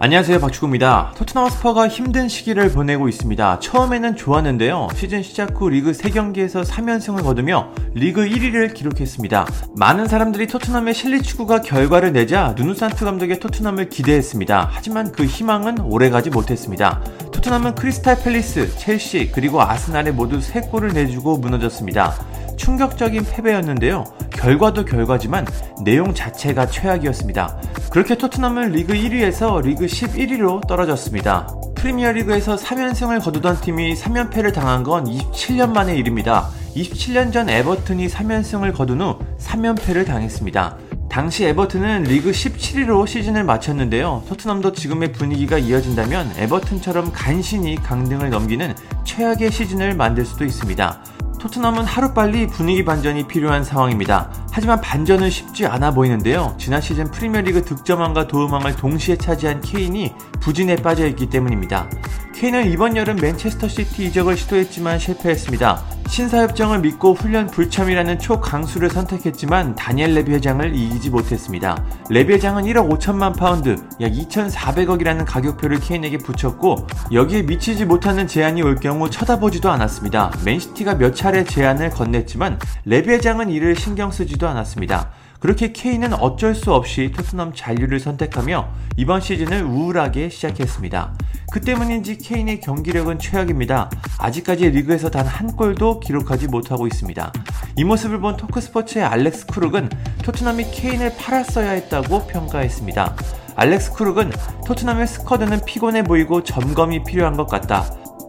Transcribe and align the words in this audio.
안녕하세요 0.00 0.38
박주구입니다. 0.38 1.14
토트넘 1.16 1.50
스퍼가 1.50 1.88
힘든 1.88 2.28
시기를 2.28 2.70
보내고 2.70 3.08
있습니다. 3.08 3.58
처음에는 3.58 4.14
좋았는데요. 4.14 4.86
시즌 4.94 5.24
시작 5.24 5.60
후 5.60 5.70
리그 5.70 5.90
3경기에서 5.90 6.64
3연승을 6.64 7.24
거두며 7.24 7.72
리그 7.94 8.20
1위를 8.20 8.74
기록했습니다. 8.74 9.46
많은 9.74 10.06
사람들이 10.06 10.46
토트넘의 10.46 10.94
실리 10.94 11.20
축구가 11.20 11.62
결과를 11.62 12.12
내자 12.12 12.54
누누산투 12.56 13.04
감독의 13.04 13.40
토트넘을 13.40 13.88
기대했습니다. 13.88 14.68
하지만 14.70 15.10
그 15.10 15.24
희망은 15.24 15.80
오래가지 15.80 16.30
못했습니다. 16.30 17.02
토트넘은 17.32 17.74
크리스탈 17.74 18.22
팰리스, 18.22 18.78
첼시 18.78 19.32
그리고 19.34 19.60
아스날에 19.60 20.12
모두 20.12 20.38
3골을 20.38 20.94
내주고 20.94 21.38
무너졌습니다. 21.38 22.14
충격적인 22.58 23.24
패배였는데요. 23.24 24.04
결과도 24.30 24.84
결과지만 24.84 25.46
내용 25.82 26.12
자체가 26.12 26.66
최악이었습니다. 26.66 27.56
그렇게 27.90 28.18
토트넘은 28.18 28.72
리그 28.72 28.92
1위에서 28.92 29.62
리그 29.62 29.86
11위로 29.86 30.66
떨어졌습니다. 30.66 31.48
프리미어리그에서 31.76 32.56
3연승을 32.56 33.22
거두던 33.22 33.60
팀이 33.60 33.94
3연패를 33.94 34.52
당한 34.52 34.82
건 34.82 35.04
27년 35.04 35.72
만의 35.72 35.96
일입니다. 35.98 36.48
27년 36.74 37.32
전 37.32 37.48
에버튼이 37.48 38.08
3연승을 38.08 38.74
거둔 38.74 39.00
후 39.00 39.18
3연패를 39.38 40.04
당했습니다. 40.06 40.76
당시 41.08 41.46
에버튼은 41.46 42.04
리그 42.04 42.30
17위로 42.30 43.06
시즌을 43.06 43.42
마쳤는데요. 43.44 44.24
토트넘도 44.28 44.72
지금의 44.72 45.12
분위기가 45.12 45.56
이어진다면 45.56 46.32
에버튼처럼 46.36 47.12
간신히 47.12 47.76
강등을 47.76 48.30
넘기는 48.30 48.74
최악의 49.04 49.50
시즌을 49.50 49.94
만들 49.94 50.24
수도 50.24 50.44
있습니다. 50.44 51.00
토트넘은 51.38 51.84
하루빨리 51.84 52.48
분위기 52.48 52.84
반전이 52.84 53.28
필요한 53.28 53.64
상황입니다. 53.64 54.30
하지만 54.50 54.80
반전은 54.80 55.30
쉽지 55.30 55.66
않아 55.66 55.92
보이는데요. 55.92 56.54
지난 56.58 56.80
시즌 56.80 57.10
프리미어리그 57.10 57.64
득점왕과 57.64 58.26
도움왕을 58.26 58.76
동시에 58.76 59.16
차지한 59.16 59.60
케인이 59.60 60.12
부진에 60.40 60.76
빠져 60.76 61.06
있기 61.06 61.28
때문입니다. 61.28 61.88
케인은 62.34 62.70
이번 62.70 62.96
여름 62.96 63.16
맨체스터 63.16 63.68
시티 63.68 64.06
이적을 64.06 64.36
시도했지만 64.36 64.98
실패했습니다. 64.98 65.97
신사협정을 66.08 66.80
믿고 66.80 67.12
훈련 67.12 67.46
불참이라는 67.46 68.18
초강수를 68.18 68.88
선택했지만 68.88 69.74
다니엘 69.74 70.14
레비 70.14 70.32
회장을 70.32 70.74
이기지 70.74 71.10
못했습니다. 71.10 71.84
레비 72.08 72.32
회장은 72.32 72.64
1억 72.64 72.88
5천만 72.88 73.36
파운드, 73.36 73.76
약 74.00 74.12
2,400억이라는 74.12 75.24
가격표를 75.26 75.80
케인에게 75.80 76.18
붙였고 76.18 76.86
여기에 77.12 77.42
미치지 77.42 77.84
못하는 77.84 78.26
제안이 78.26 78.62
올 78.62 78.76
경우 78.76 79.08
쳐다보지도 79.10 79.70
않았습니다. 79.70 80.32
맨시티가 80.44 80.96
몇 80.96 81.14
차례 81.14 81.44
제안을 81.44 81.90
건넸지만 81.90 82.58
레비 82.86 83.10
회장은 83.10 83.50
이를 83.50 83.76
신경 83.76 84.10
쓰지도 84.10 84.48
않았습니다. 84.48 85.10
그렇게 85.40 85.72
케인은 85.72 86.14
어쩔 86.14 86.54
수 86.54 86.72
없이 86.74 87.12
토트넘 87.14 87.52
잔류를 87.54 88.00
선택하며 88.00 88.68
이번 88.96 89.20
시즌을 89.20 89.62
우울하게 89.62 90.30
시작했습니다. 90.30 91.14
그 91.52 91.60
때문인지 91.60 92.18
케인의 92.18 92.60
경기력은 92.60 93.18
최악입니다. 93.18 93.88
아직까지 94.18 94.70
리그에서 94.70 95.10
단 95.10 95.28
한 95.28 95.54
골도 95.54 96.00
기록하지 96.00 96.48
못하고 96.48 96.86
있습니다. 96.86 97.32
이 97.76 97.84
모습을 97.84 98.18
본 98.18 98.36
토크스포츠의 98.36 99.04
알렉스 99.04 99.46
크룩은 99.46 99.90
토트넘이 100.24 100.70
케인을 100.72 101.14
팔았어야 101.16 101.70
했다고 101.72 102.26
평가했습니다. 102.26 103.14
알렉스 103.54 103.92
크룩은 103.92 104.32
토트넘의 104.66 105.06
스쿼드는 105.06 105.64
피곤해 105.66 106.02
보이고 106.02 106.42
점검이 106.42 107.04
필요한 107.04 107.36
것 107.36 107.46
같다. 107.46 107.84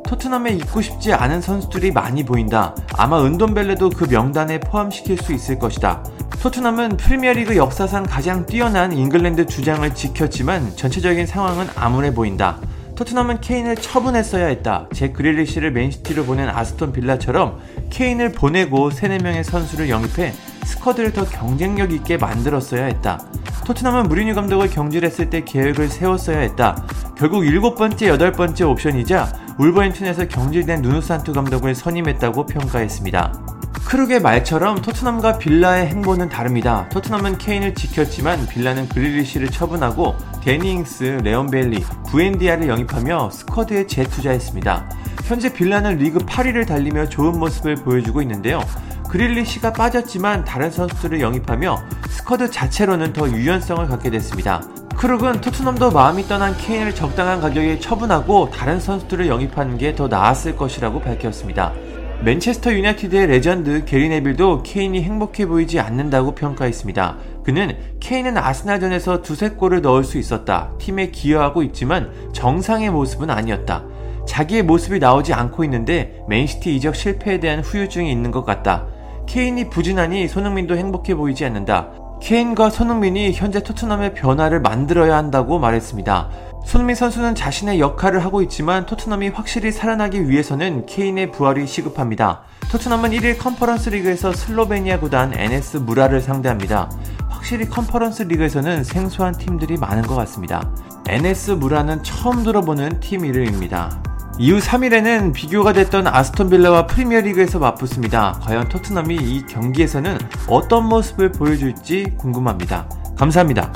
토트넘에 0.06 0.52
있고 0.54 0.82
싶지 0.82 1.14
않은 1.14 1.42
선수들이 1.42 1.92
많이 1.92 2.24
보인다. 2.24 2.76
아마 2.98 3.24
은돈벨레도 3.24 3.92
그 3.92 4.06
명단에 4.06 4.60
포함시킬 4.60 5.18
수 5.18 5.34
있을 5.34 5.58
것이다. 5.58 6.04
토트넘은 6.42 6.96
프리미어리그 6.96 7.58
역사상 7.58 8.04
가장 8.04 8.46
뛰어난 8.46 8.94
잉글랜드 8.94 9.46
주장을 9.46 9.94
지켰지만 9.94 10.74
전체적인 10.78 11.26
상황은 11.26 11.68
암울해 11.76 12.14
보인다. 12.14 12.60
토트넘은 12.96 13.42
케인을 13.42 13.76
처분했어야 13.76 14.46
했다. 14.48 14.88
잭 14.94 15.10
그릴리시를 15.10 15.72
맨시티로 15.72 16.24
보낸 16.24 16.48
아스톤 16.48 16.94
빌라처럼 16.94 17.60
케인을 17.90 18.32
보내고 18.32 18.90
3, 18.90 19.18
4명의 19.18 19.44
선수를 19.44 19.90
영입해 19.90 20.32
스쿼드를 20.64 21.12
더 21.12 21.26
경쟁력 21.26 21.92
있게 21.92 22.16
만들었어야 22.16 22.86
했다. 22.86 23.20
토트넘은 23.66 24.04
무리뉴 24.04 24.34
감독을 24.34 24.70
경질했을 24.70 25.30
때 25.30 25.44
계획을 25.44 25.90
세웠어야 25.90 26.40
했다. 26.40 26.86
결국 27.18 27.46
일곱 27.46 27.76
번째, 27.76 28.08
여덟 28.08 28.32
번째 28.32 28.64
옵션이자 28.64 29.28
울버햄튼에서 29.60 30.30
경질된 30.30 30.84
누누산투 30.84 31.34
감독을 31.34 31.76
선임했다고 31.76 32.46
평가했습니다. 32.46 33.59
크룩의 33.86 34.22
말처럼 34.22 34.82
토트넘과 34.82 35.40
빌라의 35.40 35.88
행보는 35.88 36.30
다릅니다. 36.30 36.88
토트넘은 36.90 37.38
케인을 37.40 37.74
지켰지만 37.74 38.48
빌라는 38.48 38.88
그릴리시를 38.90 39.50
처분하고 39.50 40.16
대니 40.44 40.76
잉스, 40.76 41.22
레온 41.24 41.48
베일리, 41.50 41.84
부엔디아를 42.12 42.68
영입하며 42.68 43.32
스쿼드에 43.32 43.88
재투자했습니다. 43.88 44.90
현재 45.26 45.52
빌라는 45.52 45.98
리그 45.98 46.20
8위를 46.20 46.68
달리며 46.68 47.10
좋은 47.10 47.40
모습을 47.40 47.76
보여주고 47.76 48.22
있는데요. 48.22 48.62
그릴리시가 49.10 49.74
빠졌지만 49.74 50.44
다른 50.46 50.70
선수들을 50.70 51.20
영입하며 51.20 51.80
스쿼드 52.10 52.52
자체로는 52.52 53.14
더 53.14 53.28
유연성을 53.28 53.88
갖게 53.88 54.12
됐습니다. 54.12 54.62
크룩은 54.96 55.42
토트넘도 55.42 55.92
마음이 55.92 56.28
떠난 56.28 56.56
케인을 56.58 56.94
적당한 56.94 57.42
가격에 57.42 57.80
처분하고 57.80 58.52
다른 58.52 58.80
선수들을 58.80 59.28
영입하는 59.28 59.78
게 59.78 59.96
더 59.96 60.08
나았을 60.08 60.56
것이라고 60.56 61.00
밝혔습니다. 61.02 61.74
맨체스터 62.22 62.74
유나이티드의 62.74 63.28
레전드 63.28 63.86
게리 63.86 64.10
네빌도 64.10 64.64
케인이 64.64 65.02
행복해 65.02 65.46
보이지 65.46 65.80
않는다고 65.80 66.36
평가했습니다. 66.36 67.18
그는 67.46 67.78
케인은 68.02 68.38
아스날전에서 68.38 69.22
두세 69.22 69.52
골을 69.52 69.82
넣을 69.82 70.04
수 70.04 70.18
있었다. 70.18 70.74
팀에 70.80 71.12
기여하고 71.12 71.64
있지만 71.64 72.12
정상의 72.34 72.90
모습은 72.90 73.30
아니었다. 73.30 73.86
자기의 74.28 74.64
모습이 74.64 75.00
나오지 75.00 75.34
않고 75.34 75.64
있는데 75.64 76.22
맨시티 76.28 76.76
이적 76.76 76.94
실패에 76.94 77.40
대한 77.40 77.62
후유증이 77.62 78.12
있는 78.12 78.32
것 78.32 78.44
같다. 78.44 78.88
케인이 79.26 79.70
부진하니 79.70 80.28
손흥민도 80.28 80.76
행복해 80.76 81.16
보이지 81.16 81.46
않는다. 81.46 81.92
케인과 82.22 82.70
손흥민이 82.70 83.34
현재 83.34 83.64
토트넘의 83.64 84.14
변화를 84.14 84.60
만들어야 84.60 85.18
한다고 85.18 85.60
말했습니다. 85.60 86.30
손흥민 86.66 86.96
선수는 86.96 87.34
자신의 87.36 87.80
역할을 87.80 88.24
하고 88.24 88.42
있지만 88.42 88.86
토트넘이 88.86 89.30
확실히 89.30 89.72
살아나기 89.72 90.30
위해서는 90.30 90.86
케인의 90.86 91.32
부활이 91.32 91.66
시급합니다. 91.66 92.42
토트넘은 92.72 93.12
1일 93.12 93.40
컨퍼런스 93.40 93.90
리그에서 93.90 94.32
슬로베니아 94.32 95.00
구단 95.00 95.34
NS 95.34 95.78
무라를 95.78 96.22
상대합니다. 96.22 96.92
확실히 97.30 97.68
컨퍼런스 97.68 98.24
리그에서는 98.24 98.84
생소한 98.84 99.34
팀들이 99.34 99.78
많은 99.78 100.04
것 100.04 100.14
같습니다. 100.16 100.70
NS 101.08 101.52
무라는 101.52 102.04
처음 102.04 102.44
들어보는 102.44 103.00
팀 103.00 103.26
이름입니다. 103.26 104.09
이후 104.42 104.58
3일에는 104.60 105.34
비교가 105.34 105.74
됐던 105.74 106.08
아스톤 106.08 106.50
빌라와 106.50 106.88
프리미어리그에서 106.88 107.60
맞붙습니다. 107.60 108.40
과연 108.42 108.70
토트넘이 108.70 109.16
이 109.16 109.46
경기에서는 109.46 110.18
어떤 110.48 110.86
모습을 110.86 111.34
보여줄지 111.34 112.16
궁금합니다. 112.18 112.88
감사합니다. 113.18 113.74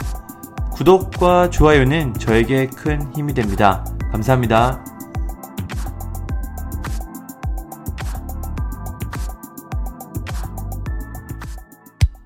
구독과 0.72 1.50
좋아요는 1.50 2.13
저에게 2.13 2.68
큰 2.68 3.12
힘이 3.13 3.34
됩니다. 3.34 3.84
감사합니다. 4.13 4.93